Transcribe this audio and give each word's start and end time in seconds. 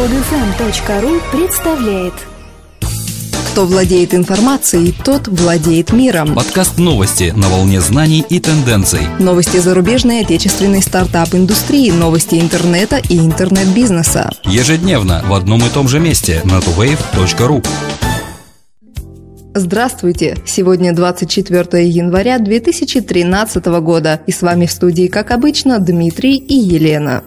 Подфм.ру 0.00 1.20
представляет 1.30 2.14
Кто 3.52 3.66
владеет 3.66 4.14
информацией, 4.14 4.94
тот 5.04 5.28
владеет 5.28 5.92
миром. 5.92 6.34
Подкаст 6.34 6.78
новости 6.78 7.34
на 7.36 7.50
волне 7.50 7.82
знаний 7.82 8.24
и 8.26 8.40
тенденций. 8.40 9.00
Новости 9.18 9.58
зарубежной 9.58 10.20
и 10.20 10.22
отечественной 10.22 10.80
стартап-индустрии, 10.80 11.90
новости 11.90 12.36
интернета 12.36 12.96
и 13.10 13.18
интернет-бизнеса. 13.18 14.30
Ежедневно 14.44 15.22
в 15.26 15.34
одном 15.34 15.66
и 15.66 15.68
том 15.68 15.86
же 15.86 16.00
месте 16.00 16.40
на 16.44 16.60
tuwave.ru. 16.60 17.62
Здравствуйте! 19.54 20.38
Сегодня 20.46 20.94
24 20.94 21.86
января 21.86 22.38
2013 22.38 23.66
года, 23.82 24.20
и 24.26 24.32
с 24.32 24.40
вами 24.40 24.64
в 24.64 24.72
студии, 24.72 25.08
как 25.08 25.30
обычно, 25.30 25.78
Дмитрий 25.78 26.36
и 26.38 26.54
Елена. 26.54 27.22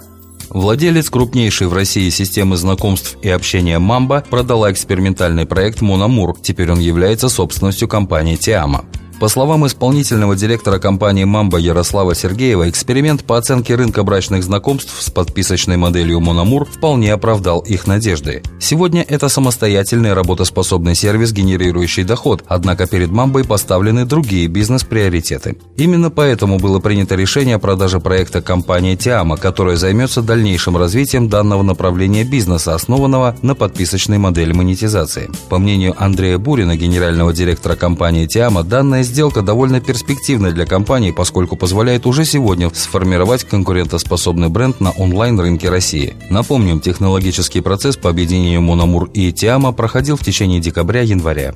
Владелец 0.53 1.09
крупнейшей 1.09 1.65
в 1.65 1.73
России 1.73 2.09
системы 2.11 2.57
знакомств 2.57 3.17
и 3.23 3.29
общения 3.29 3.79
Мамба 3.79 4.23
продала 4.29 4.71
экспериментальный 4.71 5.47
проект 5.47 5.81
Мономур. 5.81 6.37
Теперь 6.39 6.71
он 6.71 6.79
является 6.79 7.27
собственностью 7.27 7.87
компании 7.87 8.35
Тиама. 8.35 8.85
По 9.23 9.29
словам 9.29 9.65
исполнительного 9.65 10.35
директора 10.35 10.79
компании 10.79 11.23
«Мамба» 11.23 11.57
Ярослава 11.57 12.13
Сергеева, 12.13 12.69
эксперимент 12.69 13.23
по 13.23 13.37
оценке 13.37 13.75
рынка 13.75 14.03
брачных 14.03 14.43
знакомств 14.43 15.01
с 15.01 15.09
подписочной 15.09 15.77
моделью 15.77 16.19
«Мономур» 16.19 16.65
вполне 16.65 17.13
оправдал 17.13 17.61
их 17.61 17.87
надежды. 17.87 18.43
Сегодня 18.59 19.01
это 19.07 19.29
самостоятельный 19.29 20.11
работоспособный 20.11 20.93
сервис, 20.93 21.31
генерирующий 21.31 22.03
доход, 22.03 22.43
однако 22.47 22.85
перед 22.85 23.11
«Мамбой» 23.11 23.45
поставлены 23.45 24.05
другие 24.05 24.47
бизнес-приоритеты. 24.47 25.55
Именно 25.77 26.09
поэтому 26.09 26.59
было 26.59 26.79
принято 26.79 27.15
решение 27.15 27.55
о 27.55 27.59
продаже 27.59 28.01
проекта 28.01 28.41
компании 28.41 28.97
«Тиама», 28.97 29.37
которая 29.37 29.77
займется 29.77 30.21
дальнейшим 30.21 30.75
развитием 30.75 31.29
данного 31.29 31.63
направления 31.63 32.25
бизнеса, 32.25 32.75
основанного 32.75 33.37
на 33.41 33.55
подписочной 33.55 34.17
модели 34.17 34.51
монетизации. 34.51 35.31
По 35.47 35.59
мнению 35.59 35.95
Андрея 35.97 36.37
Бурина, 36.37 36.75
генерального 36.75 37.31
директора 37.31 37.77
компании 37.77 38.27
«Тиама», 38.27 38.63
данная 38.63 39.12
сделка 39.13 39.43
довольно 39.43 39.79
перспективна 39.79 40.51
для 40.51 40.65
компании, 40.65 41.11
поскольку 41.11 41.55
позволяет 41.55 42.07
уже 42.07 42.25
сегодня 42.25 42.71
сформировать 42.73 43.43
конкурентоспособный 43.43 44.49
бренд 44.49 44.81
на 44.81 44.89
онлайн-рынке 44.89 45.69
России. 45.69 46.15
Напомним, 46.31 46.79
технологический 46.79 47.61
процесс 47.61 47.95
по 47.95 48.09
объединению 48.09 48.61
Мономур 48.61 49.11
и 49.13 49.31
Тиама 49.31 49.71
проходил 49.71 50.17
в 50.17 50.25
течение 50.25 50.59
декабря-января. 50.59 51.53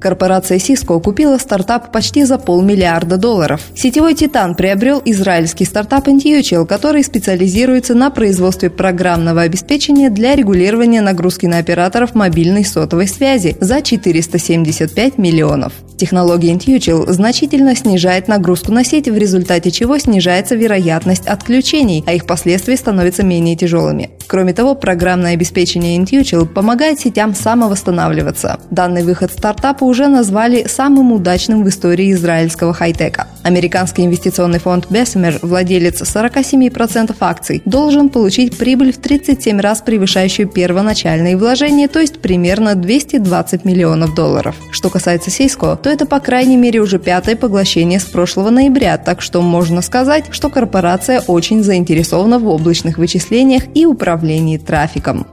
Корпорация 0.00 0.58
Cisco 0.58 1.02
купила 1.02 1.38
стартап 1.38 1.90
почти 1.90 2.22
за 2.22 2.38
полмиллиарда 2.38 3.16
долларов. 3.16 3.60
Сетевой 3.74 4.14
«Титан» 4.14 4.54
приобрел 4.54 5.02
израильский 5.04 5.64
стартап 5.64 6.06
Intuitional, 6.06 6.64
который 6.64 7.02
специализируется 7.02 7.94
на 7.96 8.10
производстве 8.10 8.70
программного 8.70 9.42
обеспечения 9.42 10.10
для 10.10 10.36
регулирования 10.36 11.00
нагрузки 11.00 11.46
на 11.46 11.58
операторов 11.58 12.14
мобильной 12.14 12.64
сотовой 12.64 13.08
связи 13.08 13.56
за 13.60 13.82
475 13.82 15.18
миллионов. 15.18 15.72
Технология 15.98 16.52
Intuitional 16.52 17.10
значительно 17.10 17.74
снижает 17.74 18.28
нагрузку 18.28 18.70
на 18.70 18.84
сеть, 18.84 19.08
в 19.08 19.16
результате 19.18 19.72
чего 19.72 19.98
снижается 19.98 20.54
вероятность 20.54 21.26
отключений, 21.26 22.04
а 22.06 22.12
их 22.12 22.24
последствия 22.24 22.76
становятся 22.76 23.24
менее 23.24 23.56
тяжелыми. 23.56 24.10
Кроме 24.28 24.52
того, 24.52 24.76
программное 24.76 25.32
обеспечение 25.32 25.98
Intuitional 25.98 26.46
помогает 26.46 27.00
сетям 27.00 27.34
самовосстанавливаться. 27.34 28.60
Данный 28.70 29.02
выход 29.02 29.32
стартапа 29.32 29.82
уже 29.84 30.06
назвали 30.06 30.66
самым 30.68 31.12
удачным 31.12 31.64
в 31.64 31.68
истории 31.68 32.12
израильского 32.12 32.72
хай-тека. 32.72 33.26
Американский 33.42 34.04
инвестиционный 34.04 34.60
фонд 34.60 34.86
Bessemer, 34.90 35.38
владелец 35.42 36.02
47% 36.02 37.16
акций, 37.18 37.62
должен 37.64 38.08
получить 38.08 38.56
прибыль 38.56 38.92
в 38.92 38.98
37 38.98 39.58
раз 39.58 39.80
превышающую 39.80 40.46
первоначальные 40.46 41.36
вложения, 41.36 41.88
то 41.88 41.98
есть 41.98 42.20
примерно 42.20 42.76
220 42.76 43.64
миллионов 43.64 44.14
долларов. 44.14 44.54
Что 44.70 44.90
касается 44.90 45.30
Cisco, 45.30 45.76
то 45.76 45.87
это 45.88 46.06
по 46.06 46.20
крайней 46.20 46.56
мере 46.56 46.80
уже 46.80 46.98
пятое 46.98 47.36
поглощение 47.36 48.00
с 48.00 48.04
прошлого 48.04 48.50
ноября, 48.50 48.98
так 48.98 49.20
что 49.20 49.40
можно 49.42 49.82
сказать, 49.82 50.26
что 50.30 50.48
корпорация 50.50 51.20
очень 51.26 51.62
заинтересована 51.62 52.38
в 52.38 52.48
облачных 52.48 52.98
вычислениях 52.98 53.64
и 53.74 53.86
управлении 53.86 54.58
трафиком. 54.58 55.26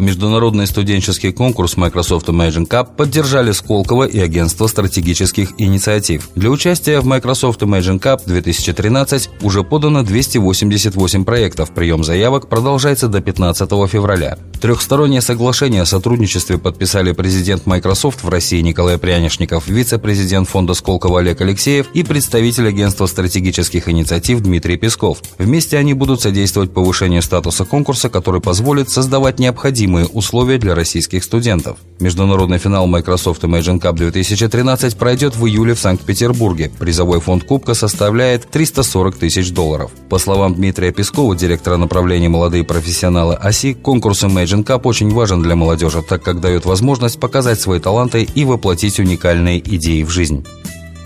Международный 0.00 0.66
студенческий 0.66 1.30
конкурс 1.30 1.76
Microsoft 1.76 2.28
Imagine 2.28 2.66
Cup 2.66 2.96
поддержали 2.96 3.52
Сколково 3.52 4.04
и 4.04 4.18
Агентство 4.18 4.66
стратегических 4.66 5.52
инициатив. 5.58 6.30
Для 6.34 6.50
участия 6.50 7.00
в 7.00 7.04
Microsoft 7.04 7.60
Imagine 7.60 8.00
Cup 8.00 8.22
2013 8.24 9.28
уже 9.42 9.62
подано 9.62 10.02
288 10.02 11.24
проектов. 11.24 11.72
Прием 11.72 12.02
заявок 12.02 12.48
продолжается 12.48 13.08
до 13.08 13.20
15 13.20 13.70
февраля. 13.90 14.38
Трехстороннее 14.60 15.20
соглашение 15.20 15.82
о 15.82 15.86
сотрудничестве 15.86 16.56
подписали 16.56 17.12
президент 17.12 17.66
Microsoft 17.66 18.24
в 18.24 18.28
России 18.30 18.60
Николай 18.60 18.96
Прянишников, 18.96 19.68
вице-президент 19.68 20.48
фонда 20.48 20.72
Сколково 20.72 21.20
Олег 21.20 21.42
Алексеев 21.42 21.88
и 21.92 22.02
представитель 22.04 22.68
Агентства 22.68 23.04
стратегических 23.06 23.88
инициатив 23.88 24.40
Дмитрий 24.40 24.76
Песков. 24.76 25.22
Вместе 25.38 25.76
они 25.76 25.92
будут 25.92 26.22
содействовать 26.22 26.72
повышению 26.72 27.20
статуса 27.20 27.66
конкурса, 27.66 28.08
который 28.08 28.40
позволит 28.40 28.88
создавать 28.88 29.38
необходимые 29.38 29.89
необходимые 29.90 30.06
условия 30.06 30.58
для 30.58 30.74
российских 30.74 31.24
студентов. 31.24 31.78
Международный 31.98 32.58
финал 32.58 32.86
Microsoft 32.86 33.42
Imagine 33.44 33.80
Cup 33.80 33.94
2013 33.94 34.96
пройдет 34.96 35.36
в 35.36 35.46
июле 35.46 35.74
в 35.74 35.80
Санкт-Петербурге. 35.80 36.70
Призовой 36.78 37.20
фонд 37.20 37.44
Кубка 37.44 37.74
составляет 37.74 38.48
340 38.50 39.16
тысяч 39.16 39.50
долларов. 39.50 39.90
По 40.08 40.18
словам 40.18 40.54
Дмитрия 40.54 40.92
Пескова, 40.92 41.36
директора 41.36 41.76
направления 41.76 42.28
«Молодые 42.28 42.64
профессионалы 42.64 43.34
ОСИ», 43.34 43.74
конкурс 43.74 44.24
Imagine 44.24 44.64
Cup 44.64 44.82
очень 44.84 45.12
важен 45.12 45.42
для 45.42 45.56
молодежи, 45.56 46.02
так 46.02 46.22
как 46.22 46.40
дает 46.40 46.64
возможность 46.64 47.20
показать 47.20 47.60
свои 47.60 47.80
таланты 47.80 48.22
и 48.22 48.44
воплотить 48.44 48.98
уникальные 49.00 49.58
идеи 49.58 50.02
в 50.04 50.10
жизнь. 50.10 50.44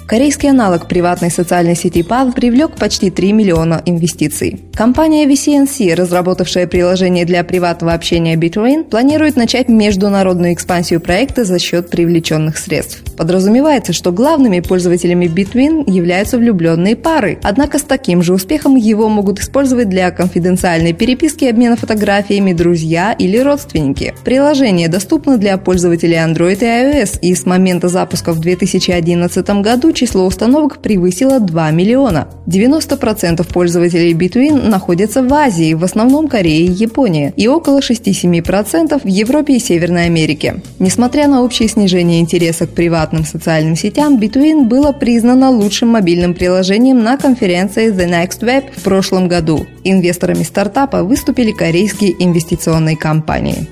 Корейский 0.07 0.51
аналог 0.51 0.87
приватной 0.87 1.31
социальной 1.31 1.75
сети 1.75 2.03
PAL 2.03 2.35
привлек 2.35 2.77
почти 2.77 3.11
3 3.11 3.33
миллиона 3.33 3.81
инвестиций. 3.87 4.61
Компания 4.75 5.27
VCNC, 5.27 5.95
разработавшая 5.95 6.67
приложение 6.67 7.25
для 7.25 7.43
приватного 7.43 7.95
общения 7.95 8.37
Between, 8.37 8.85
планирует 8.85 9.37
начать 9.37 9.69
международную 9.69 10.53
экспансию 10.53 11.01
проекта 11.01 11.45
за 11.45 11.59
счет 11.59 11.89
привлеченных 11.89 12.59
средств. 12.59 13.03
Подразумевается, 13.17 13.95
что 13.95 14.13
главными 14.13 14.61
пользователями 14.61 15.25
Between 15.25 15.91
являются 15.91 16.37
влюбленные 16.37 16.97
пары, 16.97 17.39
однако 17.43 17.79
с 17.79 17.83
таким 17.83 18.23
же 18.23 18.35
успехом 18.35 18.77
его 18.77 19.09
могут 19.09 19.41
использовать 19.41 19.89
для 19.89 20.11
конфиденциальной 20.11 20.93
переписки, 20.93 21.47
обмена 21.47 21.77
фотографиями 21.77 22.53
друзья 22.53 23.13
или 23.13 23.39
родственники. 23.39 24.13
Приложение 24.23 24.89
доступно 24.89 25.39
для 25.39 25.57
пользователей 25.57 26.17
Android 26.17 26.59
и 26.61 26.65
iOS, 26.65 27.21
и 27.23 27.35
с 27.35 27.47
момента 27.47 27.89
запуска 27.89 28.33
в 28.33 28.41
2011 28.41 29.49
году 29.63 29.94
число 29.95 30.27
установок 30.27 30.79
превысило 30.79 31.41
2 31.41 31.71
миллиона. 31.71 32.29
90% 32.47 33.47
пользователей 33.53 34.13
Between 34.13 34.69
находятся 34.69 35.23
в 35.23 35.33
Азии, 35.33 35.75
в 35.75 35.85
основном 35.85 36.29
Корее 36.29 36.67
и 36.67 36.71
Японии, 36.71 37.33
и 37.37 37.49
около 37.49 37.79
6-7% 37.79 39.01
в 39.03 39.07
Европе 39.07 39.57
и 39.57 39.59
Северной 39.59 40.07
Америке. 40.07 40.57
Несмотря 40.79 41.29
на 41.29 41.43
общее 41.43 41.69
снижение 41.69 42.21
интереса 42.21 42.67
к 42.67 42.71
приватным 42.71 43.25
социальным 43.25 43.77
сетям, 43.77 44.19
Between 44.19 44.65
было 44.65 44.93
признано 44.93 45.51
лучшим 45.51 45.89
мобильным 45.89 46.35
приложением 46.35 47.03
на 47.03 47.17
конференции 47.17 47.93
The 47.93 48.09
Next 48.09 48.41
Web 48.41 48.65
в 48.77 48.83
прошлом 48.83 49.29
году. 49.29 49.67
Инвесторами 49.85 50.43
стартапа 50.43 51.03
выступили 51.03 51.53
корейские 51.53 52.15
инвестиционные 52.19 52.97
компании. 52.97 53.69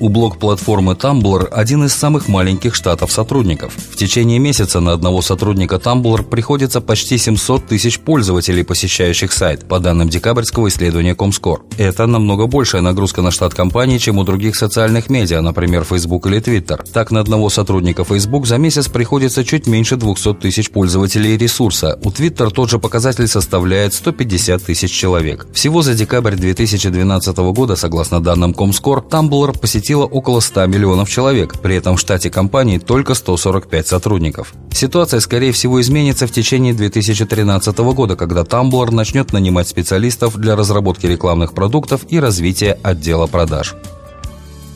У 0.00 0.08
блок-платформы 0.08 0.94
Tumblr 0.94 1.46
один 1.46 1.84
из 1.84 1.92
самых 1.92 2.26
маленьких 2.26 2.74
штатов 2.74 3.12
сотрудников. 3.12 3.72
В 3.92 3.96
течение 3.96 4.40
месяца 4.40 4.80
на 4.80 4.92
одного 4.92 5.22
сотрудника 5.22 5.76
Tumblr 5.76 6.24
приходится 6.24 6.80
почти 6.80 7.16
700 7.16 7.66
тысяч 7.66 8.00
пользователей, 8.00 8.64
посещающих 8.64 9.32
сайт, 9.32 9.68
по 9.68 9.78
данным 9.78 10.08
декабрьского 10.08 10.68
исследования 10.68 11.14
Comscore. 11.14 11.60
Это 11.78 12.06
намного 12.06 12.48
большая 12.48 12.82
нагрузка 12.82 13.22
на 13.22 13.30
штат 13.30 13.54
компании, 13.54 13.98
чем 13.98 14.18
у 14.18 14.24
других 14.24 14.56
социальных 14.56 15.10
медиа, 15.10 15.40
например, 15.40 15.84
Facebook 15.84 16.26
или 16.26 16.40
Twitter. 16.40 16.84
Так, 16.92 17.12
на 17.12 17.20
одного 17.20 17.48
сотрудника 17.48 18.04
Facebook 18.04 18.46
за 18.46 18.58
месяц 18.58 18.88
приходится 18.88 19.44
чуть 19.44 19.68
меньше 19.68 19.96
200 19.96 20.34
тысяч 20.34 20.70
пользователей 20.70 21.36
ресурса. 21.36 22.00
У 22.02 22.10
Twitter 22.10 22.50
тот 22.50 22.68
же 22.68 22.80
показатель 22.80 23.28
составляет 23.28 23.94
150 23.94 24.64
тысяч 24.64 24.90
человек. 24.90 25.46
Всего 25.54 25.82
за 25.82 25.94
декабрь 25.94 26.34
2012 26.34 27.36
года, 27.36 27.76
согласно 27.76 28.20
данным 28.20 28.50
Comscore, 28.50 29.08
Tumblr 29.08 29.56
посетил 29.58 29.83
посетило 29.84 30.06
около 30.06 30.40
100 30.40 30.66
миллионов 30.66 31.10
человек, 31.10 31.60
при 31.60 31.76
этом 31.76 31.96
в 31.96 32.00
штате 32.00 32.30
компании 32.30 32.78
только 32.78 33.12
145 33.12 33.86
сотрудников. 33.86 34.54
Ситуация, 34.72 35.20
скорее 35.20 35.52
всего, 35.52 35.78
изменится 35.78 36.26
в 36.26 36.30
течение 36.30 36.72
2013 36.72 37.76
года, 37.92 38.16
когда 38.16 38.44
Tumblr 38.44 38.90
начнет 38.90 39.34
нанимать 39.34 39.68
специалистов 39.68 40.38
для 40.38 40.56
разработки 40.56 41.04
рекламных 41.06 41.52
продуктов 41.52 42.06
и 42.08 42.18
развития 42.18 42.78
отдела 42.82 43.26
продаж. 43.26 43.74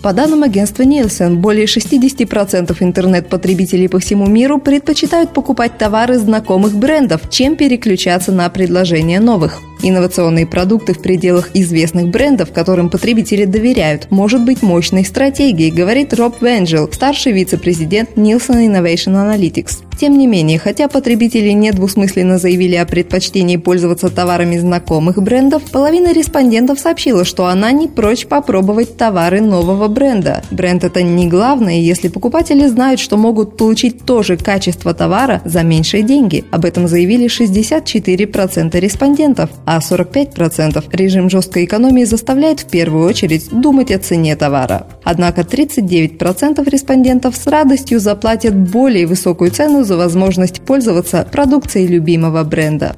По 0.03 0.13
данным 0.13 0.43
агентства 0.43 0.83
Nielsen, 0.83 1.37
более 1.37 1.65
60% 1.65 2.77
интернет-потребителей 2.79 3.89
по 3.89 3.99
всему 4.01 4.27
миру 4.27 4.59
предпочитают 4.59 5.33
покупать 5.33 5.79
товары 5.79 6.19
знакомых 6.19 6.75
брендов, 6.75 7.23
чем 7.31 7.57
переключаться 7.57 8.31
на 8.31 8.51
предложения 8.51 9.21
новых. 9.21 9.59
Инновационные 9.83 10.47
продукты 10.47 10.93
в 10.93 11.01
пределах 11.01 11.51
известных 11.55 12.09
брендов, 12.09 12.53
которым 12.53 12.91
потребители 12.91 13.45
доверяют, 13.45 14.11
может 14.11 14.45
быть 14.45 14.63
мощной 14.63 15.05
стратегией, 15.05 15.71
говорит 15.71 16.13
Роб 16.15 16.43
Венджел, 16.43 16.91
старший 16.93 17.33
вице-президент 17.33 18.11
Nielsen 18.17 18.67
Innovation 18.67 19.15
Analytics. 19.15 19.85
Тем 19.99 20.17
не 20.17 20.29
менее, 20.29 20.61
хотя 20.61 20.87
потребители 20.87 21.51
недвусмысленно 21.51 22.39
заявили 22.39 22.77
о 22.77 22.87
предпочтении 22.87 23.57
пользоваться 23.57 24.09
товарами 24.11 24.57
знакомых 24.57 25.21
брендов, 25.21 25.65
половина 25.73 26.13
респондентов 26.13 26.79
сообщила, 26.79 27.25
что 27.25 27.47
она 27.47 27.73
не 27.73 27.89
прочь 27.89 28.27
попробовать 28.27 28.97
товары 28.97 29.41
нового 29.41 29.89
бренда. 29.89 30.45
Бренд 30.53 30.85
это 30.85 31.03
не 31.03 31.27
главное, 31.27 31.81
если 31.81 32.07
покупатели 32.07 32.69
знают, 32.69 33.01
что 33.01 33.17
могут 33.17 33.57
получить 33.57 34.05
то 34.05 34.23
же 34.23 34.37
качество 34.37 34.95
товара 34.95 35.43
за 35.45 35.65
меньшие 35.65 36.05
деньги. 36.05 36.45
Об 36.53 36.65
этом 36.65 36.87
заявили 36.87 37.27
64% 37.27 38.79
респондентов, 38.79 39.51
а 39.71 39.81
45% 39.81 40.83
режим 40.97 41.29
жесткой 41.29 41.67
экономии 41.67 42.05
заставляет 42.05 42.61
в 42.61 42.69
первую 42.69 43.07
очередь 43.07 43.51
думать 43.51 43.91
о 43.91 43.99
цене 43.99 44.35
товара. 44.35 44.87
Однако 45.05 45.43
39% 45.43 46.67
респондентов 46.71 47.37
с 47.37 47.47
радостью 47.47 48.01
заплатят 48.01 48.57
более 48.57 49.07
высокую 49.07 49.51
цену 49.51 49.85
за 49.85 49.99
возможность 49.99 50.63
пользоваться 50.63 51.29
продукцией 51.31 51.87
любимого 51.87 52.45
бренда. 52.45 52.97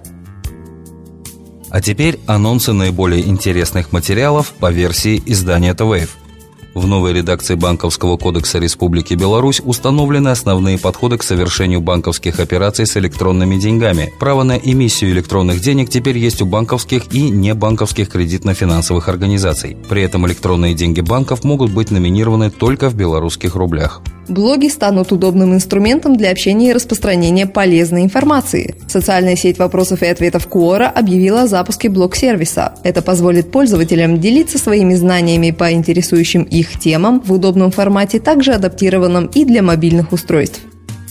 А 1.71 1.81
теперь 1.81 2.21
анонсы 2.27 2.73
наиболее 2.73 3.27
интересных 3.27 3.91
материалов 3.91 4.53
по 4.61 4.71
версии 4.71 5.21
издания 5.27 5.73
The 5.73 5.91
Wave. 5.91 6.20
В 6.73 6.87
новой 6.87 7.13
редакции 7.13 7.57
Банковского 7.57 8.17
кодекса 8.17 8.61
Республики 8.61 9.15
Беларусь 9.15 9.61
установлены 9.65 10.29
основные 10.29 10.79
подходы 10.79 11.19
к 11.19 11.25
совершению 11.25 11.81
банковских 11.81 12.39
операций 12.39 12.87
с 12.87 12.97
электронными 12.97 13.57
деньгами. 13.57 14.13
Право 14.21 14.45
на 14.45 14.57
эмиссию 14.57 15.11
электронных 15.11 15.61
денег 15.61 15.91
теперь 15.91 16.17
есть 16.17 16.41
у 16.43 16.47
банковских 16.47 17.13
и 17.13 17.29
небанковских 17.29 18.09
кредитно-финансовых 18.09 19.09
организаций. 19.09 19.77
При 19.89 20.03
этом 20.03 20.29
электронные 20.29 20.75
деньги 20.75 21.01
банков 21.01 21.43
могут 21.43 21.73
быть 21.73 21.91
номинированы 21.91 22.51
только 22.51 22.89
в 22.89 22.95
белорусских 22.95 23.57
рублях. 23.57 24.01
Блоги 24.29 24.69
станут 24.69 25.11
удобным 25.11 25.55
инструментом 25.55 26.17
для 26.17 26.31
общения 26.31 26.71
и 26.71 26.73
распространения 26.73 27.47
полезной 27.47 28.05
информации. 28.05 28.77
Социальная 28.87 29.35
сеть 29.35 29.59
вопросов 29.59 30.03
и 30.03 30.07
ответов 30.07 30.47
Quora 30.47 30.87
объявила 30.87 31.43
о 31.43 31.47
запуске 31.49 31.89
блог-сервиса. 31.89 32.75
Это 32.85 33.03
позволит 33.03 33.51
пользователям 33.51 34.21
делиться 34.21 34.59
своими 34.59 34.95
знаниями 34.95 35.51
по 35.51 35.73
интересующим 35.73 36.45
их 36.45 36.60
темам 36.79 37.21
в 37.21 37.33
удобном 37.33 37.71
формате, 37.71 38.21
также 38.21 38.53
адаптированном 38.53 39.27
и 39.27 39.45
для 39.45 39.63
мобильных 39.63 40.13
устройств. 40.13 40.61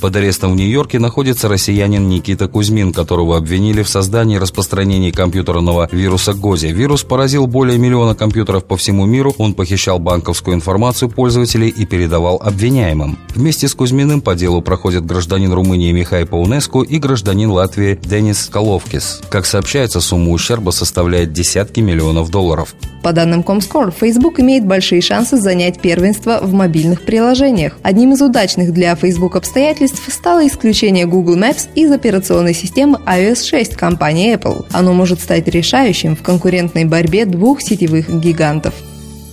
Под 0.01 0.15
арестом 0.15 0.53
в 0.53 0.55
Нью-Йорке 0.55 0.97
находится 0.97 1.49
россиянин 1.49 2.07
Никита 2.07 2.47
Кузьмин, 2.47 2.93
которого 2.93 3.35
обвинили 3.35 3.83
в 3.83 3.89
создании 3.89 4.37
и 4.37 4.39
распространении 4.39 5.11
компьютерного 5.11 5.89
вируса 5.91 6.33
ГОЗИ. 6.33 6.67
Вирус 6.67 7.03
поразил 7.03 7.47
более 7.47 7.77
миллиона 7.77 8.15
компьютеров 8.15 8.63
по 8.63 8.77
всему 8.77 9.05
миру, 9.05 9.35
он 9.37 9.53
похищал 9.53 9.99
банковскую 9.99 10.55
информацию 10.55 11.09
пользователей 11.09 11.67
и 11.67 11.85
передавал 11.85 12.41
обвиняемым. 12.41 13.17
Вместе 13.35 13.67
с 13.67 13.75
Кузьминым 13.75 14.21
по 14.21 14.35
делу 14.35 14.61
проходят 14.61 15.05
гражданин 15.05 15.51
Румынии 15.51 15.91
Михай 15.91 16.25
Паунеску 16.25 16.81
и 16.81 16.97
гражданин 16.97 17.49
Латвии 17.49 17.99
Денис 18.01 18.47
Коловкис. 18.49 19.21
Как 19.29 19.45
сообщается, 19.45 19.99
сумма 19.99 20.31
ущерба 20.31 20.71
составляет 20.71 21.33
десятки 21.33 21.81
миллионов 21.81 22.29
долларов. 22.31 22.73
По 23.09 23.13
данным 23.13 23.41
Comscore, 23.41 23.91
Facebook 23.91 24.39
имеет 24.39 24.67
большие 24.67 25.01
шансы 25.01 25.37
занять 25.37 25.81
первенство 25.81 26.37
в 26.43 26.53
мобильных 26.53 27.05
приложениях. 27.05 27.79
Одним 27.81 28.13
из 28.13 28.21
удачных 28.21 28.71
для 28.71 28.95
Facebook 28.95 29.35
обстоятельств 29.35 30.13
стало 30.13 30.45
исключение 30.45 31.07
Google 31.07 31.35
Maps 31.35 31.69
из 31.73 31.91
операционной 31.91 32.53
системы 32.53 32.99
iOS 33.07 33.47
6 33.47 33.75
компании 33.75 34.35
Apple. 34.35 34.67
Оно 34.73 34.93
может 34.93 35.21
стать 35.21 35.47
решающим 35.47 36.15
в 36.15 36.21
конкурентной 36.21 36.85
борьбе 36.85 37.25
двух 37.25 37.63
сетевых 37.63 38.13
гигантов. 38.13 38.75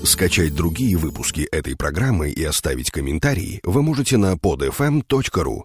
Скачать 0.02 0.54
другие 0.54 0.96
выпуски 0.96 1.42
этой 1.52 1.76
программы 1.76 2.30
и 2.30 2.44
оставить 2.44 2.90
комментарии 2.90 3.60
вы 3.62 3.82
можете 3.82 4.16
на 4.16 4.36
podfm.ru. 4.36 5.64